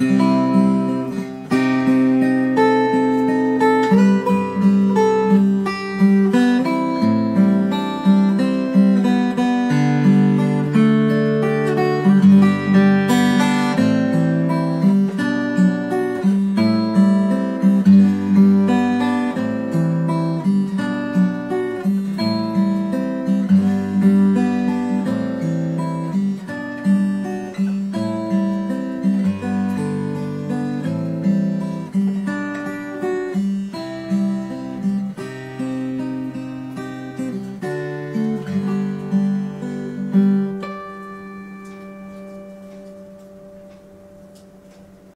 [0.00, 0.37] Mm-hmm.